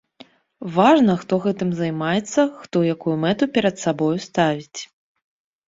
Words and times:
Важна, 0.77 1.13
хто 1.23 1.33
гэтым 1.43 1.69
займаецца, 1.81 2.41
хто 2.63 2.77
якую 2.95 3.15
мэту 3.27 3.51
перад 3.59 3.75
сабою 3.85 4.13
ставіць. 4.27 4.79